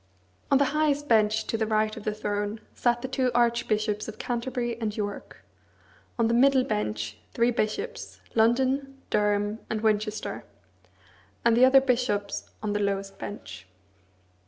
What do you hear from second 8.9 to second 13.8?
Durham, and Winchester, and the other bishops on the lowest bench.